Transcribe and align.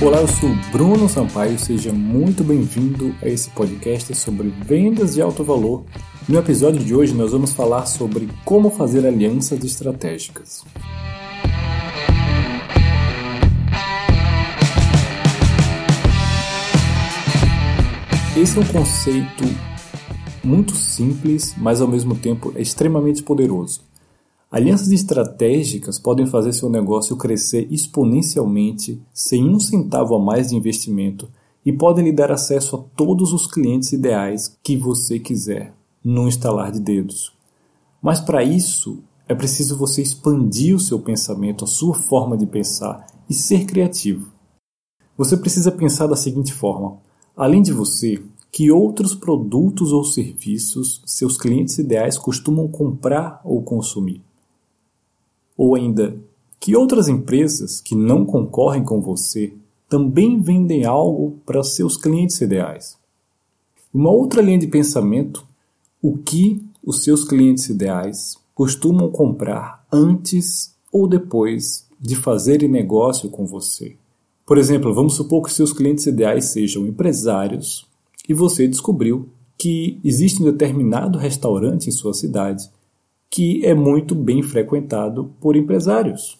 Olá, 0.00 0.20
eu 0.20 0.28
sou 0.28 0.50
Bruno 0.70 1.08
Sampaio, 1.08 1.58
seja 1.58 1.92
muito 1.92 2.44
bem-vindo 2.44 3.12
a 3.20 3.26
esse 3.26 3.50
podcast 3.50 4.14
sobre 4.14 4.48
vendas 4.48 5.14
de 5.14 5.20
alto 5.20 5.42
valor. 5.42 5.84
No 6.28 6.38
episódio 6.38 6.84
de 6.84 6.94
hoje, 6.94 7.12
nós 7.12 7.32
vamos 7.32 7.52
falar 7.52 7.84
sobre 7.84 8.28
como 8.44 8.70
fazer 8.70 9.04
alianças 9.04 9.64
estratégicas. 9.64 10.64
Esse 18.36 18.56
é 18.56 18.60
um 18.60 18.66
conceito 18.66 19.44
muito 20.44 20.76
simples, 20.76 21.56
mas 21.56 21.80
ao 21.80 21.88
mesmo 21.88 22.14
tempo 22.14 22.52
é 22.54 22.62
extremamente 22.62 23.20
poderoso. 23.20 23.87
Alianças 24.50 24.90
estratégicas 24.90 25.98
podem 25.98 26.24
fazer 26.24 26.54
seu 26.54 26.70
negócio 26.70 27.14
crescer 27.16 27.68
exponencialmente 27.70 28.98
sem 29.12 29.46
um 29.46 29.60
centavo 29.60 30.14
a 30.16 30.18
mais 30.18 30.48
de 30.48 30.56
investimento 30.56 31.28
e 31.66 31.70
podem 31.70 32.06
lhe 32.06 32.12
dar 32.12 32.32
acesso 32.32 32.76
a 32.76 32.78
todos 32.96 33.34
os 33.34 33.46
clientes 33.46 33.92
ideais 33.92 34.56
que 34.62 34.74
você 34.74 35.18
quiser, 35.18 35.74
num 36.02 36.26
estalar 36.26 36.72
de 36.72 36.80
dedos. 36.80 37.30
Mas 38.00 38.20
para 38.20 38.42
isso, 38.42 39.00
é 39.28 39.34
preciso 39.34 39.76
você 39.76 40.00
expandir 40.00 40.74
o 40.74 40.80
seu 40.80 40.98
pensamento, 40.98 41.64
a 41.64 41.68
sua 41.68 41.94
forma 41.94 42.34
de 42.34 42.46
pensar 42.46 43.06
e 43.28 43.34
ser 43.34 43.66
criativo. 43.66 44.32
Você 45.18 45.36
precisa 45.36 45.70
pensar 45.70 46.06
da 46.06 46.16
seguinte 46.16 46.54
forma: 46.54 46.96
além 47.36 47.60
de 47.60 47.74
você, 47.74 48.22
que 48.50 48.70
outros 48.70 49.14
produtos 49.14 49.92
ou 49.92 50.02
serviços 50.02 51.02
seus 51.04 51.36
clientes 51.36 51.76
ideais 51.76 52.16
costumam 52.16 52.66
comprar 52.66 53.42
ou 53.44 53.60
consumir? 53.60 54.26
Ou 55.58 55.74
ainda, 55.74 56.16
que 56.60 56.76
outras 56.76 57.08
empresas 57.08 57.80
que 57.80 57.96
não 57.96 58.24
concorrem 58.24 58.84
com 58.84 59.00
você 59.00 59.52
também 59.88 60.40
vendem 60.40 60.84
algo 60.84 61.38
para 61.44 61.64
seus 61.64 61.96
clientes 61.96 62.40
ideais? 62.40 62.96
Uma 63.92 64.10
outra 64.10 64.40
linha 64.40 64.58
de 64.58 64.68
pensamento, 64.68 65.44
o 66.00 66.16
que 66.16 66.64
os 66.84 67.02
seus 67.02 67.24
clientes 67.24 67.68
ideais 67.68 68.36
costumam 68.54 69.10
comprar 69.10 69.84
antes 69.92 70.74
ou 70.92 71.08
depois 71.08 71.86
de 72.00 72.14
fazerem 72.14 72.68
negócio 72.68 73.28
com 73.28 73.44
você. 73.44 73.96
Por 74.46 74.58
exemplo, 74.58 74.94
vamos 74.94 75.14
supor 75.14 75.42
que 75.42 75.52
seus 75.52 75.72
clientes 75.72 76.06
ideais 76.06 76.46
sejam 76.46 76.86
empresários 76.86 77.86
e 78.28 78.32
você 78.32 78.68
descobriu 78.68 79.28
que 79.56 79.98
existe 80.04 80.40
um 80.40 80.46
determinado 80.46 81.18
restaurante 81.18 81.88
em 81.88 81.92
sua 81.92 82.14
cidade 82.14 82.70
que 83.30 83.64
é 83.64 83.74
muito 83.74 84.14
bem 84.14 84.42
frequentado 84.42 85.32
por 85.40 85.56
empresários. 85.56 86.38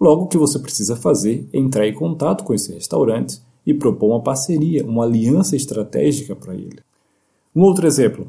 Logo, 0.00 0.24
o 0.24 0.26
que 0.28 0.38
você 0.38 0.58
precisa 0.58 0.96
fazer 0.96 1.48
é 1.52 1.58
entrar 1.58 1.86
em 1.86 1.94
contato 1.94 2.44
com 2.44 2.54
esse 2.54 2.72
restaurante 2.72 3.40
e 3.66 3.74
propor 3.74 4.10
uma 4.10 4.22
parceria, 4.22 4.86
uma 4.86 5.04
aliança 5.04 5.56
estratégica 5.56 6.34
para 6.34 6.54
ele. 6.54 6.78
Um 7.54 7.62
outro 7.62 7.86
exemplo. 7.86 8.28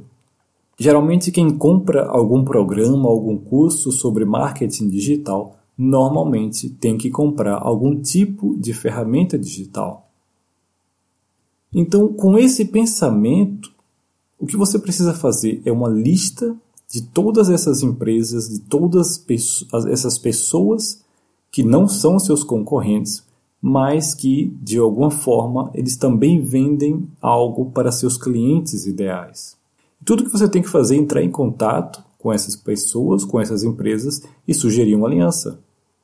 Geralmente, 0.78 1.32
quem 1.32 1.50
compra 1.56 2.06
algum 2.06 2.44
programa, 2.44 3.08
algum 3.08 3.38
curso 3.38 3.92
sobre 3.92 4.26
marketing 4.26 4.90
digital, 4.90 5.58
normalmente 5.78 6.70
tem 6.70 6.98
que 6.98 7.10
comprar 7.10 7.56
algum 7.56 8.02
tipo 8.02 8.58
de 8.58 8.74
ferramenta 8.74 9.38
digital. 9.38 10.10
Então, 11.74 12.12
com 12.12 12.38
esse 12.38 12.66
pensamento, 12.66 13.72
o 14.40 14.46
que 14.46 14.58
você 14.58 14.80
precisa 14.80 15.14
fazer 15.14 15.62
é 15.64 15.72
uma 15.72 15.88
lista 15.88 16.56
de 16.92 17.02
todas 17.02 17.50
essas 17.50 17.84
empresas, 17.84 18.50
de 18.50 18.60
todas 18.60 19.24
essas 19.88 20.18
pessoas 20.18 21.04
que 21.52 21.64
não 21.64 21.88
são 21.88 22.20
seus 22.20 22.44
concorrentes, 22.44 23.24
mas 23.62 24.14
que 24.14 24.54
de 24.62 24.78
alguma 24.78 25.12
forma 25.12 25.70
eles 25.74 25.98
também 25.98 26.42
vendem 26.42 27.08
algo 27.22 27.72
para 27.72 27.92
seus 27.92 28.18
clientes 28.18 28.86
ideais. 28.86 29.58
Tudo 30.04 30.24
que 30.24 30.32
você 30.32 30.48
tem 30.48 30.62
que 30.62 30.70
fazer 30.70 30.96
é 30.96 31.00
entrar 31.00 31.24
em 31.24 31.30
contato 31.30 32.04
com 32.18 32.34
essas 32.34 32.56
pessoas, 32.56 33.24
com 33.24 33.40
essas 33.40 33.64
empresas 33.64 34.22
e 34.48 34.54
sugerir 34.54 34.96
uma 34.96 35.08
aliança. 35.08 35.60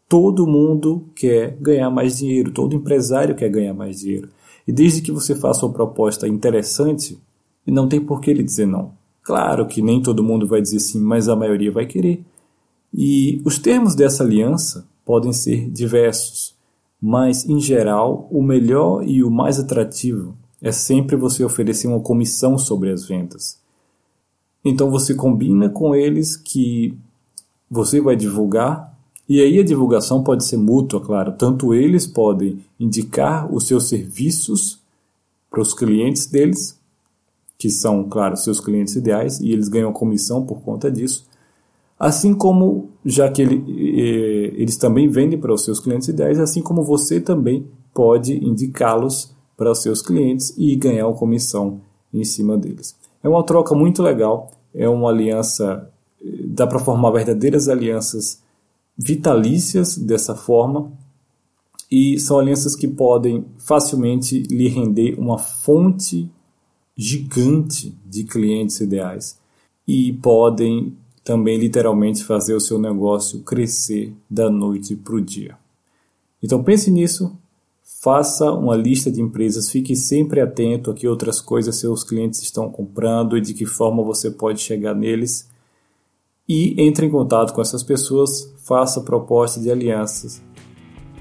Todo 0.08 0.46
mundo 0.46 1.06
quer 1.16 1.58
ganhar 1.60 1.90
mais 1.90 2.18
dinheiro, 2.18 2.52
todo 2.52 2.76
empresário 2.76 3.36
quer 3.36 3.50
ganhar 3.50 3.74
mais 3.74 4.00
dinheiro. 4.00 4.30
E 4.68 4.72
desde 4.72 5.02
que 5.02 5.12
você 5.12 5.34
faça 5.34 5.66
uma 5.66 5.74
proposta 5.74 6.28
interessante, 6.28 7.18
não 7.66 7.88
tem 7.88 8.00
por 8.00 8.22
que 8.22 8.30
ele 8.30 8.44
dizer 8.44 8.68
não. 8.68 8.92
Claro 9.26 9.66
que 9.66 9.82
nem 9.82 10.04
todo 10.04 10.24
mundo 10.24 10.48
vai 10.48 10.62
dizer 10.62 10.80
sim, 10.80 11.00
mas 11.00 11.28
a 11.28 11.36
maioria 11.36 11.72
vai 11.72 11.88
querer. 11.88 12.24
E 12.94 13.42
os 13.44 13.58
termos 13.58 13.96
dessa 13.96 14.24
aliança 14.24 14.88
podem 15.04 15.34
ser 15.34 15.68
diversos, 15.72 16.56
mas 17.02 17.44
em 17.50 17.60
geral 17.60 18.28
o 18.32 18.42
melhor 18.44 19.04
e 19.04 19.24
o 19.24 19.32
mais 19.32 19.60
atrativo 19.60 20.38
é 20.62 20.72
sempre 20.72 21.16
você 21.16 21.44
oferecer 21.44 21.88
uma 21.88 22.00
comissão 22.00 22.56
sobre 22.56 22.92
as 22.92 23.06
vendas. 23.06 23.60
Então 24.64 24.92
você 24.92 25.16
combina 25.16 25.70
com 25.70 25.96
eles 25.96 26.38
que 26.38 26.96
você 27.70 28.00
vai 28.00 28.16
divulgar, 28.16 28.96
e 29.28 29.42
aí 29.42 29.58
a 29.58 29.64
divulgação 29.64 30.24
pode 30.24 30.46
ser 30.46 30.58
mútua, 30.58 31.02
claro. 31.02 31.32
Tanto 31.32 31.74
eles 31.74 32.06
podem 32.06 32.60
indicar 32.80 33.52
os 33.52 33.66
seus 33.66 33.90
serviços 33.90 34.80
para 35.50 35.62
os 35.62 35.74
clientes 35.74 36.28
deles, 36.28 36.80
que 37.58 37.70
são, 37.70 38.04
claro, 38.04 38.36
seus 38.36 38.60
clientes 38.60 38.96
ideais, 38.96 39.40
e 39.40 39.52
eles 39.52 39.68
ganham 39.68 39.94
comissão 39.94 40.46
por 40.46 40.62
conta 40.62 40.92
disso. 40.92 41.28
Assim 41.98 42.34
como, 42.34 42.90
já 43.06 43.32
que 43.32 43.42
ele, 43.42 43.64
eles 44.58 44.76
também 44.76 45.08
vendem 45.08 45.40
para 45.40 45.54
os 45.54 45.64
seus 45.64 45.80
clientes 45.80 46.08
ideais, 46.10 46.40
assim 46.40 46.62
como 46.62 46.84
você 46.84 47.22
também 47.22 47.66
pode 47.94 48.34
indicá-los 48.46 49.34
para 49.56 49.72
os 49.72 49.82
seus 49.82 50.02
clientes 50.02 50.54
e 50.58 50.76
ganhar 50.76 51.08
uma 51.08 51.16
comissão 51.18 51.80
em 52.14 52.26
cima 52.26 52.58
deles. 52.58 52.96
É 53.24 53.30
uma 53.30 53.44
troca 53.44 53.74
muito 53.74 54.04
legal, 54.04 54.52
é 54.74 54.90
uma 54.90 55.10
aliança, 55.10 55.90
dá 56.48 56.68
para 56.68 56.80
formar 56.80 57.12
verdadeiras 57.12 57.70
alianças 57.70 58.44
vitalícias 58.98 59.98
dessa 59.98 60.36
forma, 60.36 60.92
e 61.90 62.20
são 62.20 62.40
alianças 62.40 62.76
que 62.76 62.88
podem 62.88 63.46
facilmente 63.58 64.42
lhe 64.44 64.68
render 64.68 65.16
uma 65.18 65.38
fonte 65.38 66.30
gigante 66.96 67.94
de 68.06 68.24
clientes 68.24 68.80
ideais 68.80 69.38
e 69.88 70.14
podem 70.14 70.96
também 71.24 71.58
literalmente 71.58 72.24
fazer 72.24 72.54
o 72.54 72.60
seu 72.60 72.80
negócio 72.80 73.40
crescer 73.42 74.14
da 74.30 74.50
noite 74.50 74.96
para 74.96 75.16
o 75.16 75.22
dia. 75.22 75.58
Então 76.42 76.64
pense 76.64 76.92
nisso, 76.92 77.36
faça 77.84 78.52
uma 78.52 78.76
lista 78.76 79.12
de 79.12 79.20
empresas, 79.20 79.70
fique 79.70 79.96
sempre 79.96 80.40
atento 80.40 80.92
a 80.92 80.94
que 80.94 81.08
outras 81.08 81.42
coisas 81.42 81.76
seus 81.78 82.04
clientes 82.04 82.42
estão 82.44 82.70
comprando 82.70 83.36
e 83.36 83.42
de 83.42 83.56
que 83.56 83.66
forma 83.66 84.04
você 84.04 84.30
pode 84.30 84.62
chegar 84.62 84.94
neles. 84.94 85.50
E 86.48 86.80
entre 86.80 87.08
em 87.08 87.10
contato 87.10 87.52
com 87.52 87.62
essas 87.62 87.82
pessoas, 87.82 88.54
faça 88.64 89.02
propostas 89.02 89.64
de 89.64 89.72
alianças 89.72 90.44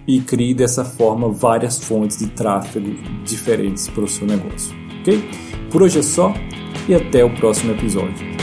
e 0.07 0.21
crie 0.21 0.53
dessa 0.53 0.85
forma 0.85 1.31
várias 1.31 1.79
fontes 1.79 2.19
de 2.19 2.29
tráfego 2.29 2.91
diferentes 3.25 3.89
para 3.89 4.05
o 4.05 4.09
seu 4.09 4.27
negócio. 4.27 4.84
Ok? 5.05 5.23
Por 5.71 5.83
hoje 5.83 5.99
é 5.99 6.03
só 6.03 6.33
e 6.89 6.95
até 6.95 7.23
o 7.23 7.29
próximo 7.29 7.73
episódio. 7.73 8.34